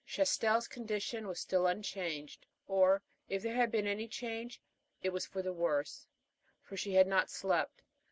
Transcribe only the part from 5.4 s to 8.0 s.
the worse, for she had not slept.